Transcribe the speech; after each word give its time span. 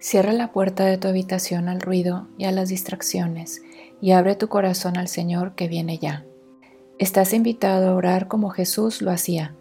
Cierra 0.00 0.32
la 0.32 0.50
puerta 0.50 0.86
de 0.86 0.96
tu 0.96 1.08
habitación 1.08 1.68
al 1.68 1.82
ruido 1.82 2.26
y 2.38 2.46
a 2.46 2.52
las 2.52 2.70
distracciones 2.70 3.60
y 4.00 4.12
abre 4.12 4.34
tu 4.34 4.48
corazón 4.48 4.96
al 4.96 5.08
Señor 5.08 5.54
que 5.54 5.68
viene 5.68 5.98
ya. 5.98 6.24
Estás 6.98 7.34
invitado 7.34 7.90
a 7.90 7.94
orar 7.94 8.26
como 8.26 8.48
Jesús 8.48 9.02
lo 9.02 9.10
hacía, 9.10 9.54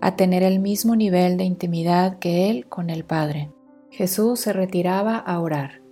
a 0.00 0.14
tener 0.14 0.44
el 0.44 0.60
mismo 0.60 0.94
nivel 0.94 1.36
de 1.36 1.44
intimidad 1.44 2.20
que 2.20 2.50
Él 2.50 2.66
con 2.68 2.88
el 2.88 3.04
Padre. 3.04 3.50
Jesús 3.90 4.38
se 4.38 4.52
retiraba 4.52 5.16
a 5.18 5.40
orar. 5.40 5.82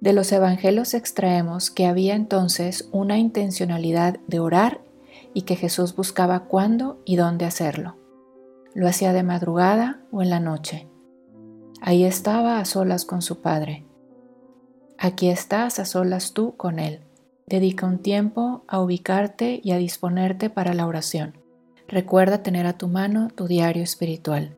De 0.00 0.14
los 0.14 0.32
evangelios 0.32 0.94
extraemos 0.94 1.70
que 1.70 1.84
había 1.84 2.14
entonces 2.14 2.88
una 2.92 3.18
intencionalidad 3.18 4.20
de 4.26 4.40
orar 4.40 4.80
y 5.34 5.42
que 5.42 5.56
Jesús 5.56 5.94
buscaba 5.94 6.44
cuándo 6.44 7.02
y 7.04 7.16
dónde 7.16 7.44
hacerlo. 7.44 7.96
Lo 8.74 8.88
hacía 8.88 9.12
de 9.12 9.22
madrugada 9.22 10.00
o 10.12 10.22
en 10.22 10.30
la 10.30 10.40
noche. 10.40 10.87
Ahí 11.80 12.04
estaba 12.04 12.58
a 12.58 12.64
solas 12.64 13.04
con 13.04 13.22
su 13.22 13.40
Padre. 13.40 13.84
Aquí 14.98 15.28
estás 15.28 15.78
a 15.78 15.84
solas 15.84 16.32
tú 16.34 16.56
con 16.56 16.80
Él. 16.80 17.00
Dedica 17.46 17.86
un 17.86 18.00
tiempo 18.00 18.64
a 18.66 18.80
ubicarte 18.80 19.60
y 19.62 19.70
a 19.70 19.76
disponerte 19.78 20.50
para 20.50 20.74
la 20.74 20.86
oración. 20.86 21.38
Recuerda 21.86 22.42
tener 22.42 22.66
a 22.66 22.76
tu 22.76 22.88
mano 22.88 23.28
tu 23.34 23.46
diario 23.46 23.82
espiritual. 23.82 24.56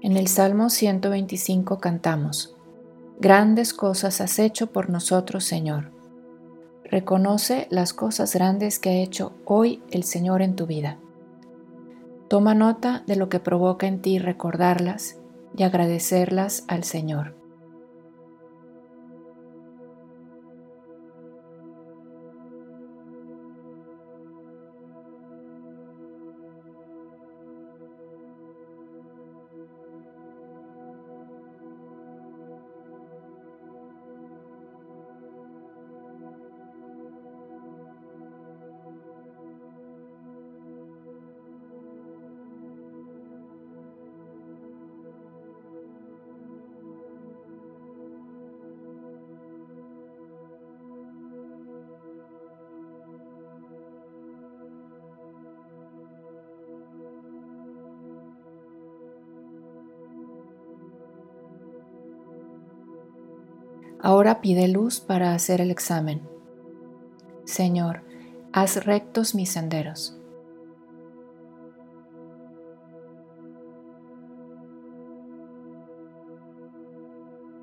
En 0.00 0.16
el 0.16 0.28
Salmo 0.28 0.70
125 0.70 1.78
cantamos, 1.78 2.55
Grandes 3.26 3.74
cosas 3.74 4.20
has 4.20 4.38
hecho 4.38 4.68
por 4.68 4.88
nosotros, 4.88 5.42
Señor. 5.42 5.90
Reconoce 6.84 7.66
las 7.70 7.92
cosas 7.92 8.32
grandes 8.32 8.78
que 8.78 8.90
ha 8.90 9.02
hecho 9.02 9.32
hoy 9.44 9.82
el 9.90 10.04
Señor 10.04 10.42
en 10.42 10.54
tu 10.54 10.68
vida. 10.68 10.96
Toma 12.28 12.54
nota 12.54 13.02
de 13.08 13.16
lo 13.16 13.28
que 13.28 13.40
provoca 13.40 13.88
en 13.88 14.00
ti 14.00 14.20
recordarlas 14.20 15.16
y 15.56 15.64
agradecerlas 15.64 16.62
al 16.68 16.84
Señor. 16.84 17.34
Ahora 64.06 64.40
pide 64.40 64.68
luz 64.68 65.00
para 65.00 65.34
hacer 65.34 65.60
el 65.60 65.72
examen. 65.72 66.22
Señor, 67.44 68.04
haz 68.52 68.84
rectos 68.84 69.34
mis 69.34 69.50
senderos. 69.50 70.16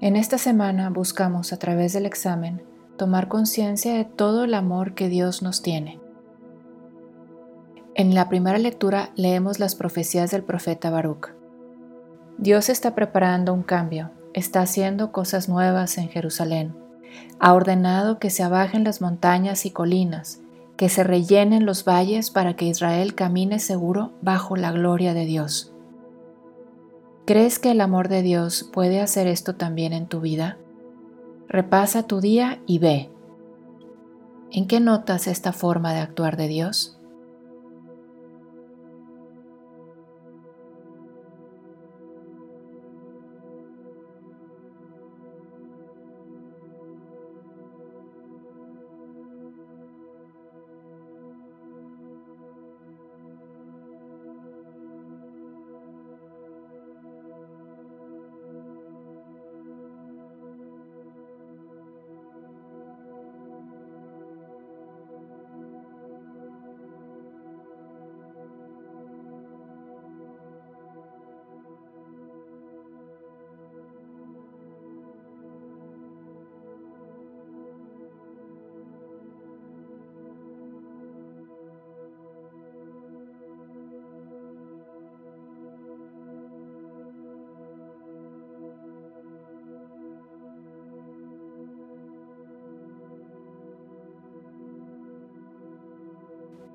En 0.02 0.18
esta 0.18 0.38
semana 0.38 0.90
buscamos 0.90 1.53
a 1.53 1.59
través 1.59 1.94
del 1.94 2.06
examen 2.06 2.62
tomar 2.98 3.30
conciencia 3.30 3.94
de 3.94 4.03
todo 4.03 4.44
el 4.44 4.53
amor 4.53 4.96
que 4.96 5.08
Dios 5.08 5.44
nos 5.44 5.62
tiene. 5.62 6.02
En 7.96 8.14
la 8.14 8.28
primera 8.28 8.58
lectura 8.58 9.12
leemos 9.16 9.62
las 9.62 9.76
profecías 9.76 10.30
del 10.32 10.44
profeta 10.44 10.90
Baruch. 10.90 11.30
Dios 12.38 12.68
está 12.68 12.96
preparando 12.96 13.53
un 13.53 13.64
cambio 13.64 14.12
está 14.34 14.62
haciendo 14.62 15.12
cosas 15.12 15.50
nuevas 15.50 15.98
en 15.98 16.10
Jerusalén. 16.10 16.76
Ha 17.40 17.54
ordenado 17.54 18.20
que 18.20 18.30
se 18.30 18.44
abajen 18.44 18.84
las 18.84 19.02
montañas 19.02 19.66
y 19.66 19.72
colinas, 19.72 20.42
que 20.78 20.90
se 20.90 21.04
rellenen 21.04 21.66
los 21.66 21.86
valles 21.86 22.32
para 22.32 22.56
que 22.56 22.66
Israel 22.66 23.16
camine 23.16 23.60
seguro 23.60 24.14
bajo 24.22 24.56
la 24.56 24.72
gloria 24.72 25.14
de 25.14 25.26
Dios. 25.26 25.72
¿Crees 27.26 27.60
que 27.60 27.72
el 27.72 27.82
amor 27.82 28.10
de 28.10 28.22
Dios 28.22 28.70
puede 28.74 29.00
hacer 29.00 29.28
esto 29.28 29.56
también 29.56 29.94
en 29.94 30.08
tu 30.08 30.20
vida? 30.20 30.58
Repasa 31.48 32.04
tu 32.04 32.20
día 32.20 32.60
y 32.66 32.80
ve. 32.80 33.10
¿En 34.52 34.68
qué 34.68 34.80
notas 34.80 35.28
esta 35.28 35.54
forma 35.54 35.94
de 35.94 36.00
actuar 36.00 36.36
de 36.36 36.48
Dios? 36.48 37.00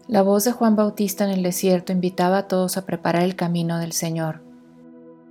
La 0.09 0.23
voz 0.23 0.45
de 0.45 0.53
Juan 0.53 0.75
Bautista 0.75 1.25
en 1.25 1.31
el 1.31 1.43
desierto 1.43 1.93
invitaba 1.93 2.39
a 2.39 2.49
todos 2.49 2.79
a 2.79 2.87
preparar 2.87 3.25
el 3.25 3.37
camino 3.37 3.79
del 3.79 3.93
Señor. 3.93 4.41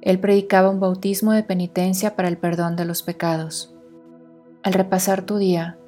Él 0.02 0.20
predicaba 0.20 0.70
un 0.70 0.80
bautismo 0.80 1.32
de 1.32 1.42
penitencia 1.42 2.16
para 2.16 2.28
el 2.28 2.38
perdón 2.38 2.76
de 2.76 2.86
los 2.86 3.02
pecados. 3.02 3.74
Al 4.62 4.74
repasar 4.74 5.24
tu 5.24 5.38
día, 5.38 5.80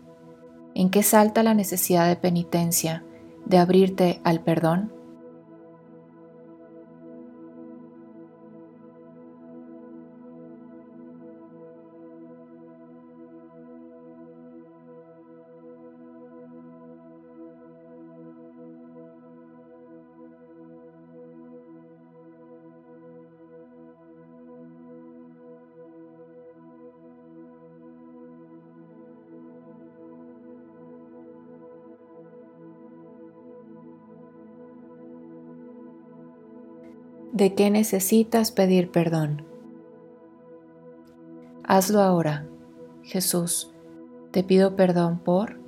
¿en 0.74 0.90
qué 0.90 1.04
salta 1.04 1.44
la 1.44 1.54
necesidad 1.54 2.08
de 2.08 2.16
penitencia, 2.16 3.04
de 3.46 3.60
abrirte 3.60 4.22
al 4.24 4.42
perdón? 4.42 4.92
¿De 37.32 37.54
qué 37.54 37.70
necesitas 37.70 38.52
pedir 38.52 38.90
perdón? 38.90 39.44
Hazlo 41.64 42.02
ahora. 42.02 42.48
Jesús, 43.04 43.72
te 44.32 44.44
pido 44.44 44.76
perdón 44.76 45.20
por... 45.20 45.60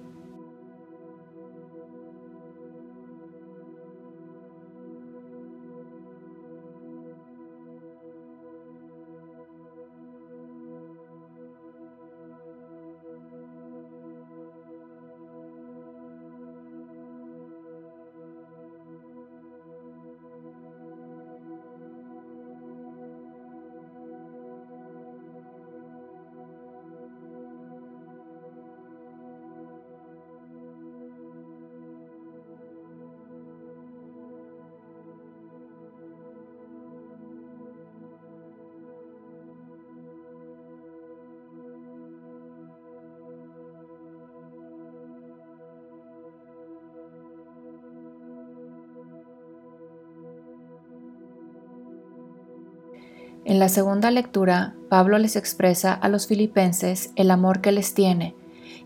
En 53.44 53.60
la 53.60 53.70
segunda 53.70 54.12
lectura, 54.12 54.76
Pablo 54.90 55.18
les 55.18 55.36
expresa 55.36 55.94
a 55.94 56.10
los 56.10 56.28
filipenses 56.28 57.12
el 57.16 57.32
amor 57.32 57.62
que 57.62 57.72
les 57.72 57.94
tiene 57.94 58.36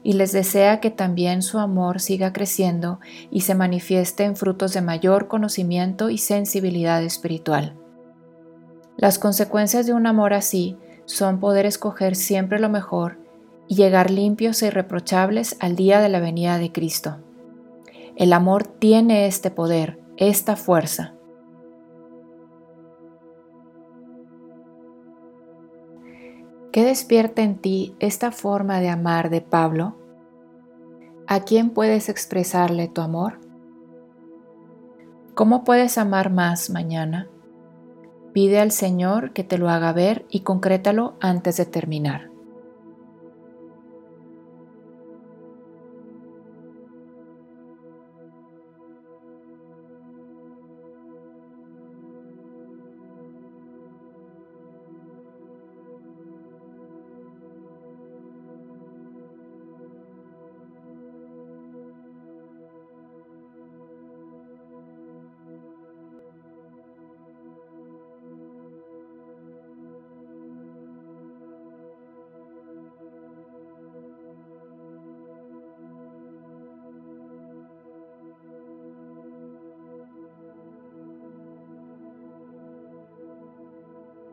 y 0.02 0.14
les 0.14 0.32
desea 0.32 0.80
que 0.80 0.92
también 0.92 1.42
su 1.42 1.60
amor 1.60 2.00
siga 2.00 2.32
creciendo 2.32 3.00
y 3.32 3.42
se 3.42 3.56
manifieste 3.56 4.24
en 4.24 4.36
frutos 4.36 4.72
de 4.74 4.82
mayor 4.82 5.28
conocimiento 5.28 6.10
y 6.10 6.20
sensibilidad 6.20 7.04
espiritual. 7.04 7.76
Las 8.98 9.20
consecuencias 9.20 9.88
de 9.88 9.94
un 9.94 10.08
amor 10.08 10.34
así 10.34 10.78
son 11.06 11.40
poder 11.40 11.66
escoger 11.66 12.16
siempre 12.16 12.60
lo 12.60 12.70
mejor 12.70 13.18
y 13.68 13.76
llegar 13.76 14.10
limpios 14.10 14.62
e 14.62 14.68
irreprochables 14.68 15.58
al 15.60 15.76
día 15.76 16.00
de 16.00 16.10
la 16.10 16.20
venida 16.20 16.60
de 16.60 16.72
Cristo. 16.72 17.18
El 18.16 18.32
amor 18.32 18.64
tiene 18.64 19.28
este 19.28 19.52
poder, 19.52 20.00
esta 20.18 20.56
fuerza. 20.56 21.15
¿Qué 26.76 26.84
despierta 26.84 27.42
en 27.42 27.56
ti 27.56 27.96
esta 28.00 28.34
forma 28.34 28.82
de 28.82 28.90
amar 28.90 29.30
de 29.30 29.40
Pablo? 29.40 29.96
¿A 31.26 31.40
quién 31.40 31.70
puedes 31.70 32.10
expresarle 32.10 32.90
tu 32.90 33.00
amor? 33.00 33.40
¿Cómo 35.36 35.64
puedes 35.64 35.98
amar 35.98 36.34
más 36.34 36.70
mañana? 36.70 37.30
Pide 38.34 38.60
al 38.60 38.72
Señor 38.72 39.32
que 39.32 39.46
te 39.46 39.58
lo 39.58 39.70
haga 39.70 39.94
ver 39.94 40.26
y 40.30 40.42
concrétalo 40.42 41.16
antes 41.22 41.56
de 41.56 41.66
terminar. 41.66 42.35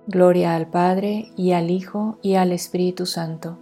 Gloria 0.07 0.57
al 0.57 0.69
Padre 0.69 1.31
y 1.37 1.53
al 1.53 1.71
Hijo 1.71 2.19
y 2.23 2.35
al 2.35 2.53
Espíritu 2.53 3.07
Santo, 3.07 3.59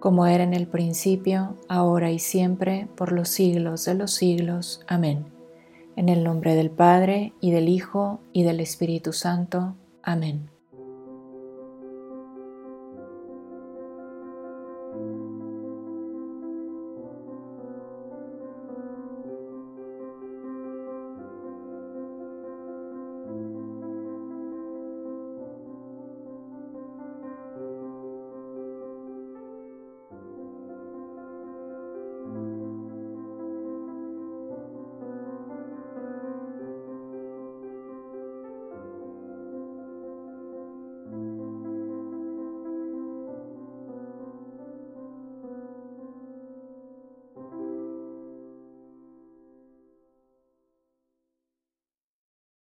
como 0.00 0.26
era 0.26 0.42
en 0.44 0.52
el 0.52 0.66
principio, 0.66 1.56
ahora 1.68 2.10
y 2.10 2.18
siempre, 2.18 2.88
por 2.96 3.12
los 3.12 3.28
siglos 3.28 3.84
de 3.84 3.94
los 3.94 4.12
siglos. 4.12 4.80
Amén. 4.86 5.26
En 5.96 6.08
el 6.08 6.24
nombre 6.24 6.56
del 6.56 6.70
Padre 6.70 7.32
y 7.40 7.52
del 7.52 7.68
Hijo 7.68 8.20
y 8.32 8.42
del 8.42 8.60
Espíritu 8.60 9.12
Santo. 9.12 9.76
Amén. 10.02 10.53